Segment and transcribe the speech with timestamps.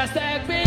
[0.00, 0.59] a step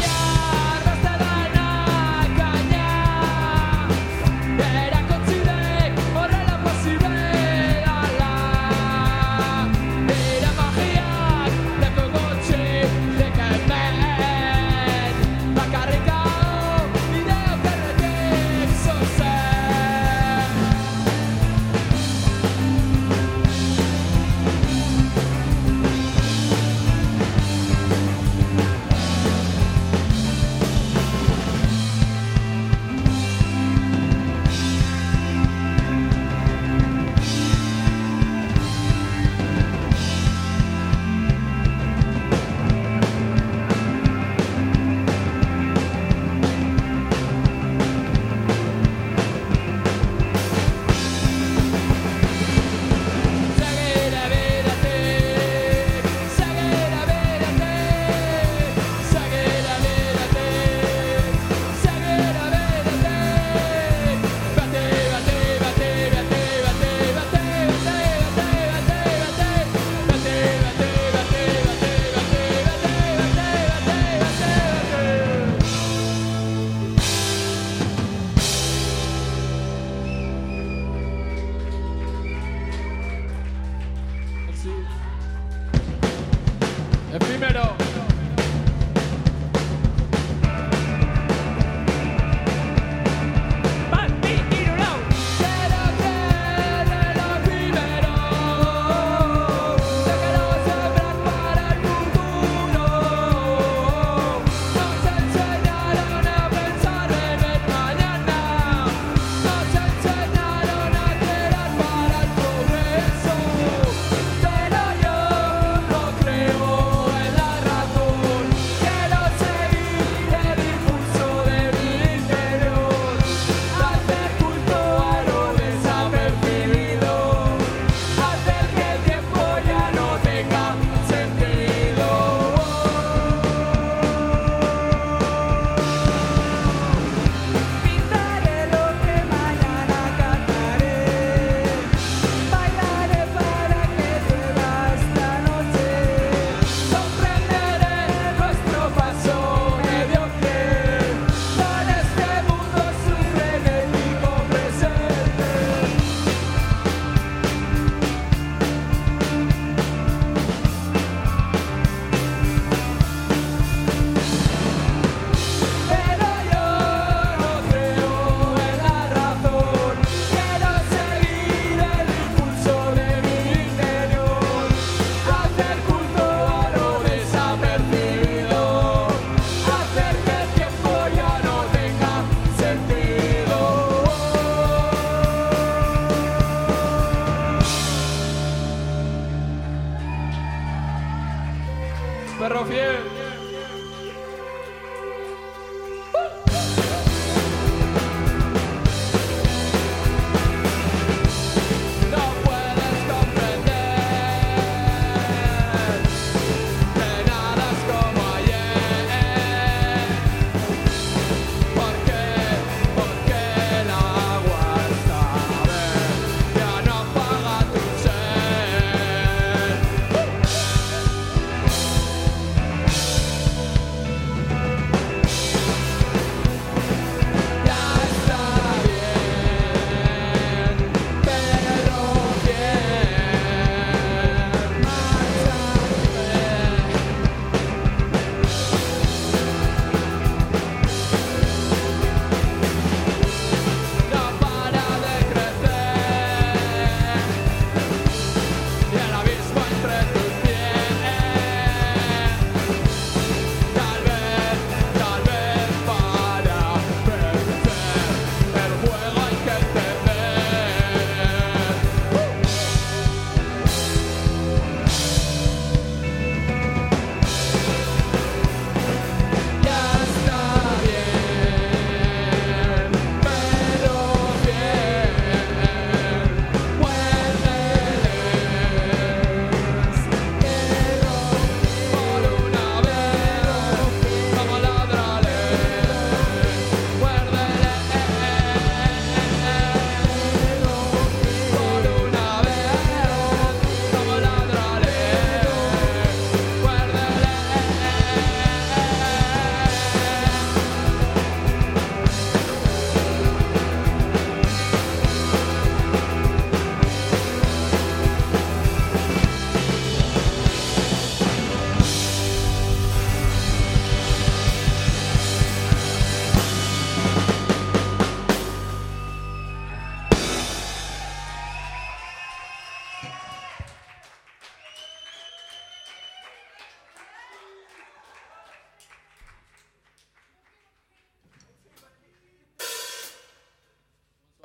[87.13, 87.82] El primero.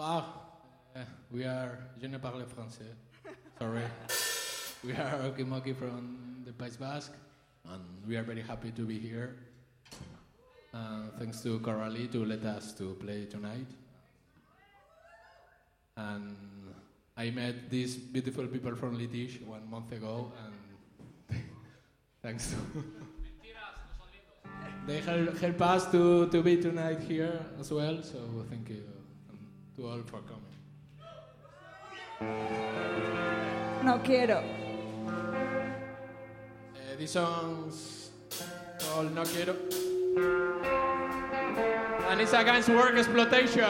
[0.00, 0.46] Ah,
[0.94, 1.00] uh,
[1.32, 1.76] we are.
[2.00, 2.94] Je ne parle français.
[3.58, 3.82] Sorry.
[4.84, 7.16] we are Oki Moki from the País Basque,
[7.68, 9.34] and we are very happy to be here.
[10.72, 13.66] Uh, thanks to Coralie to let us to play tonight.
[15.96, 16.36] And
[17.16, 21.40] I met these beautiful people from Litish one month ago, and
[22.22, 22.56] thanks to
[24.86, 28.00] they help, help us to, to be tonight here as well.
[28.04, 28.97] So thank you
[29.78, 30.56] um, to all for coming.
[33.84, 34.42] No quiero.
[35.08, 38.10] Uh, this song's
[38.80, 39.54] called No Quiero.
[42.10, 43.64] And it's against work exploitation.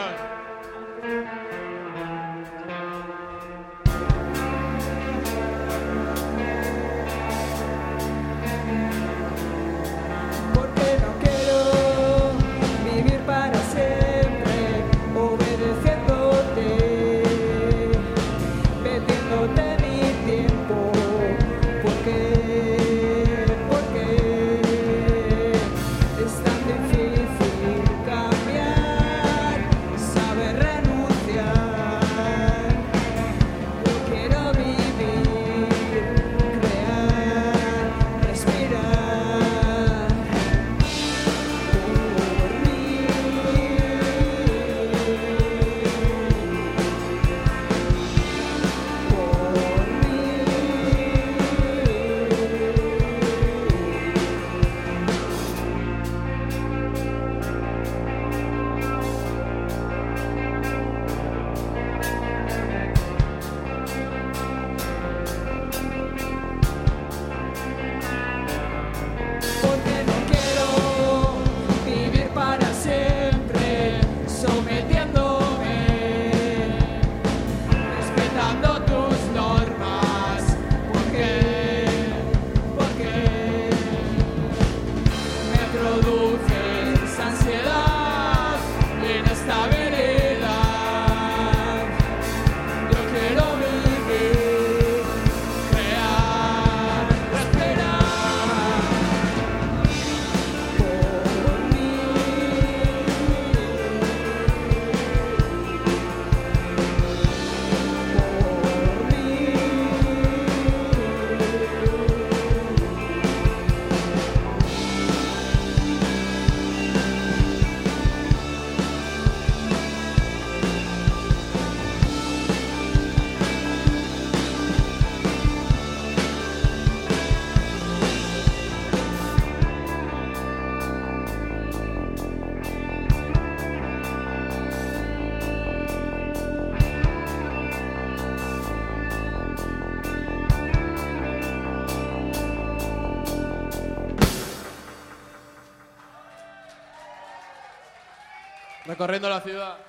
[148.99, 149.88] Recorriendo la ciudad.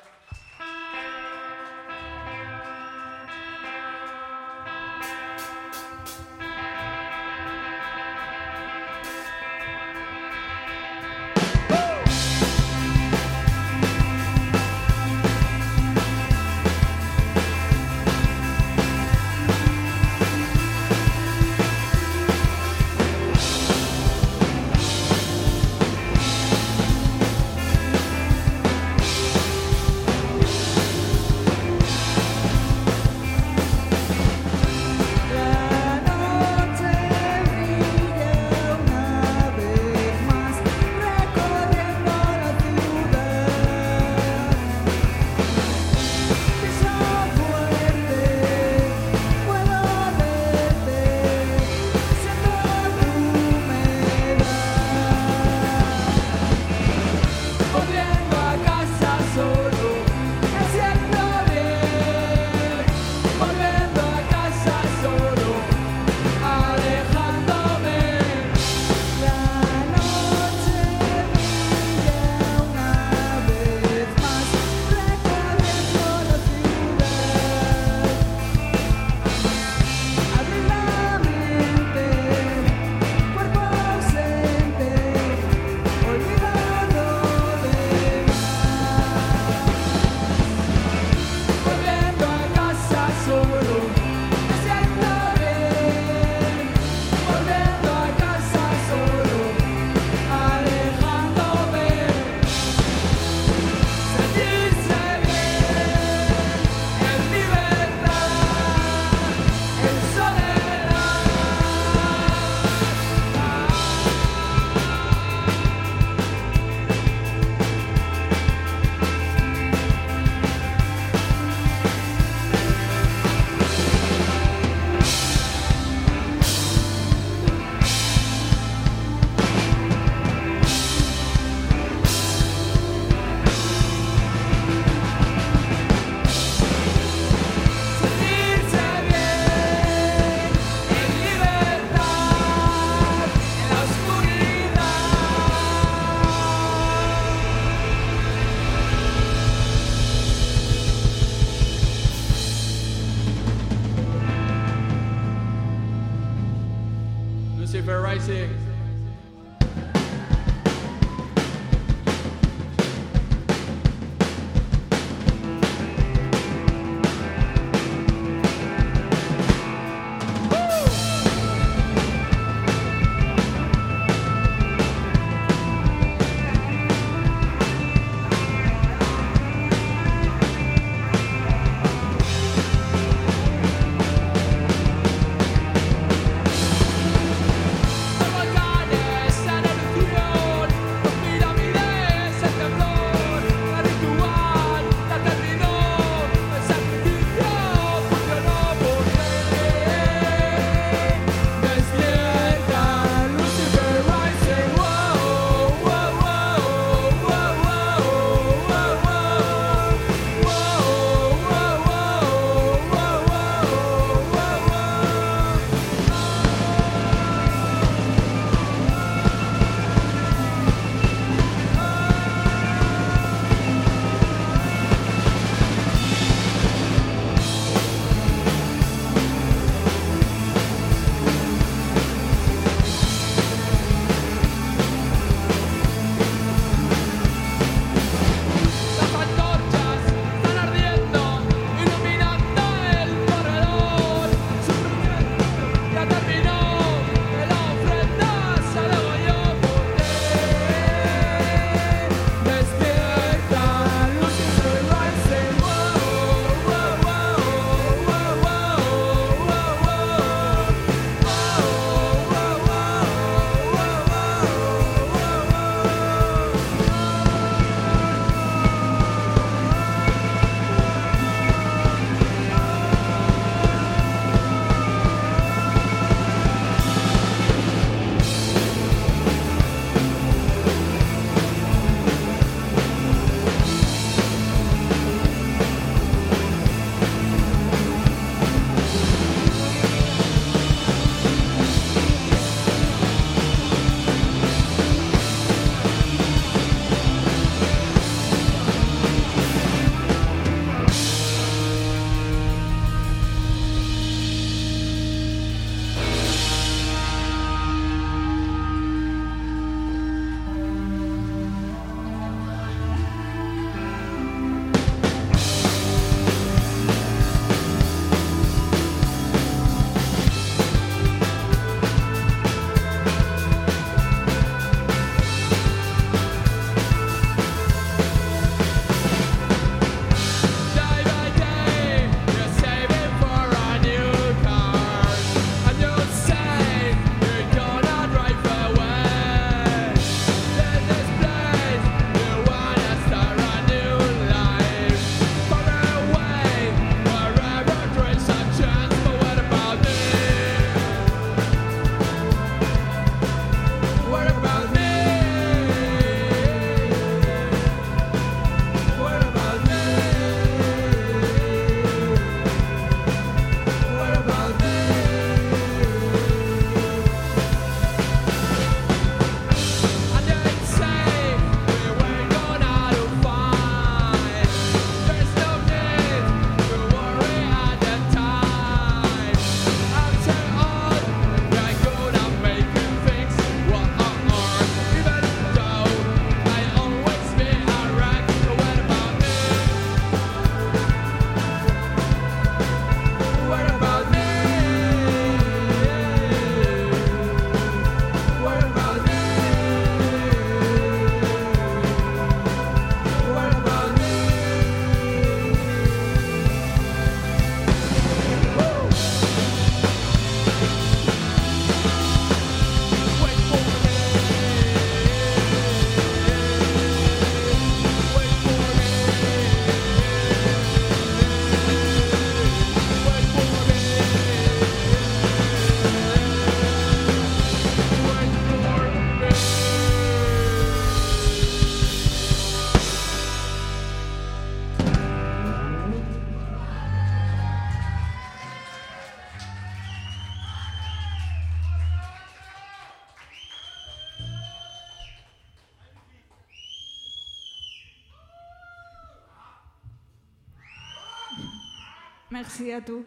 [452.60, 453.04] Merci.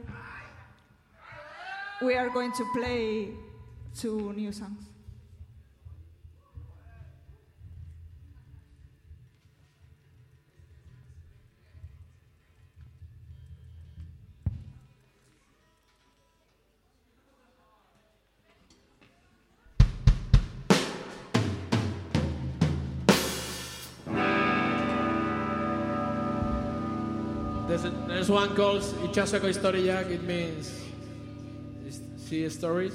[2.01, 3.29] We are going to play
[3.95, 4.92] two new songs.
[27.73, 30.05] There's, there's one called Itxasoko Historiak.
[30.05, 30.71] It means
[32.17, 32.93] sea stories.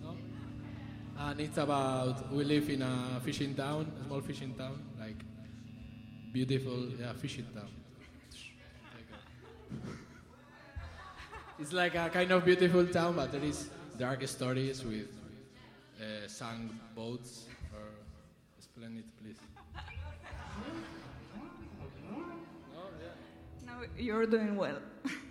[0.00, 0.16] No?
[1.18, 5.16] And it's about we live in a fishing town, a small fishing town, like
[6.32, 7.68] beautiful, yeah, fishing town.
[11.58, 15.08] It's like a kind of beautiful town, but there is dark stories with
[16.00, 17.46] uh, sunk boats.
[17.74, 17.88] Or
[18.56, 19.36] explain it,
[23.96, 24.78] you're doing well.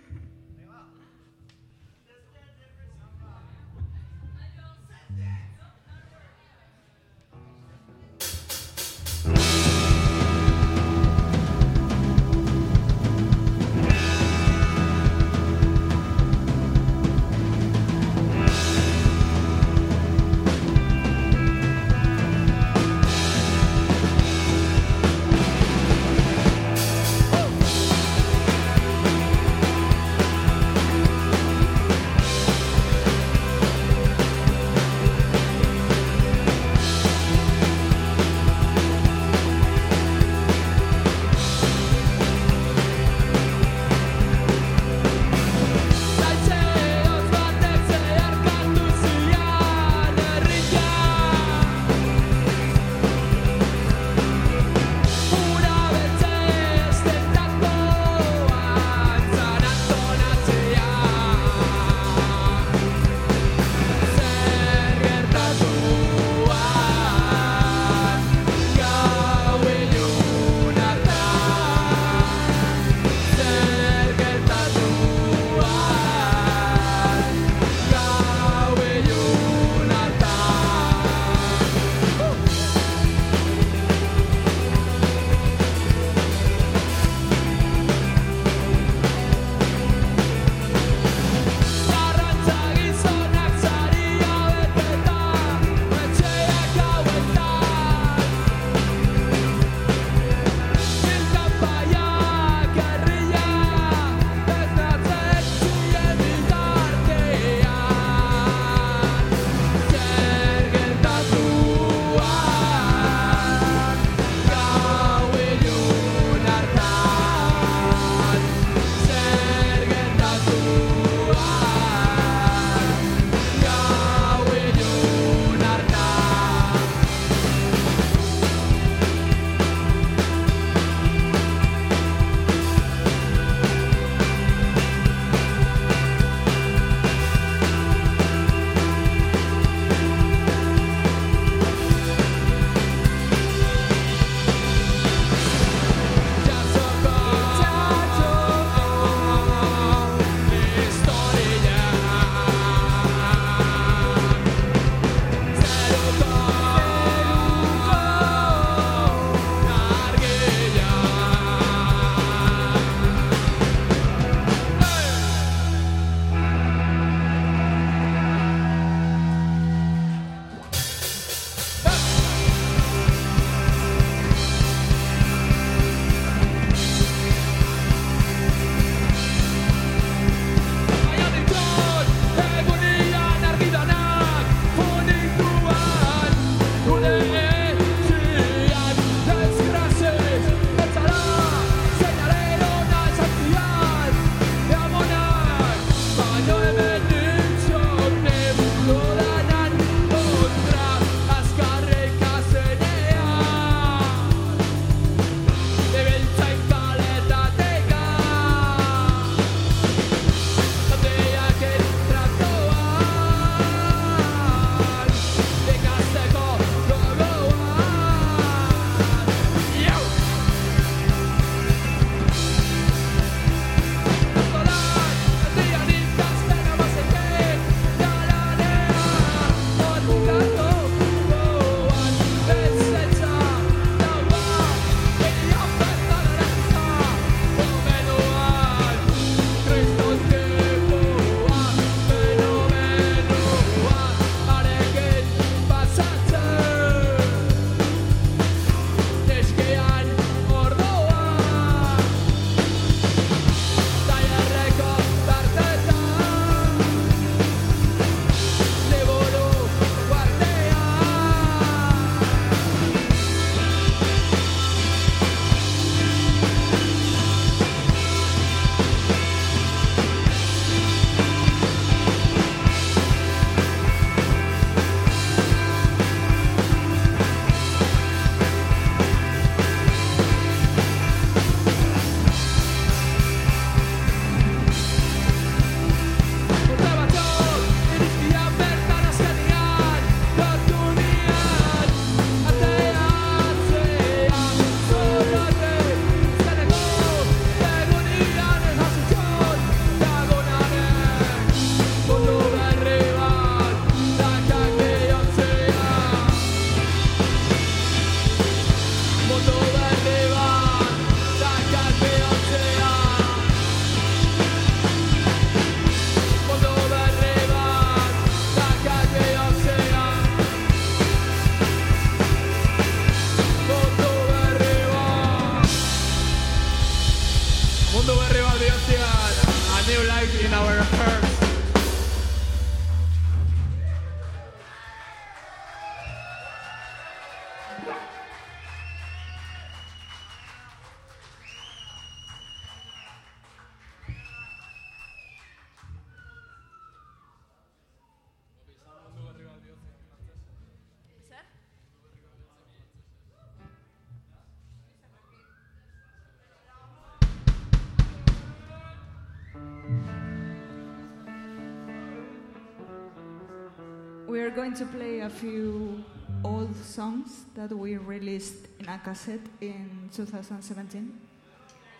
[364.66, 366.02] going to play a few
[366.42, 371.20] old songs that we released in a cassette in 2017.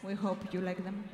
[0.02, 1.04] We hope you like them.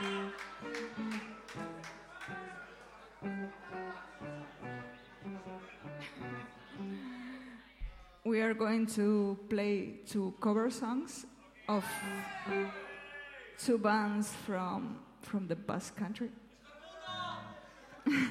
[0.00, 0.06] We
[8.40, 11.26] are going to play two cover songs
[11.68, 11.84] of
[13.58, 16.30] two bands from from the Basque Country.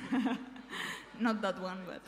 [1.20, 2.02] Not that one, but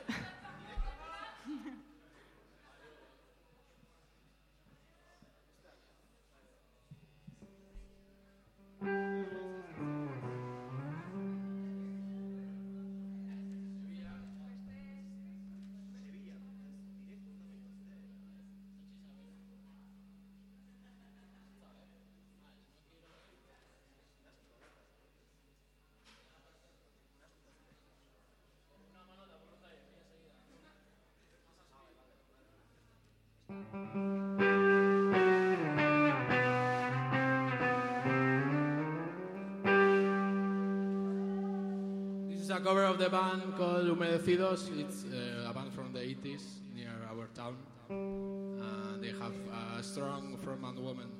[42.63, 44.69] cover of the band called Humedecidos.
[44.79, 46.43] It's uh, a band from the 80s
[46.75, 47.55] near our town.
[47.89, 49.33] And they have
[49.77, 51.18] a strong frontman woman.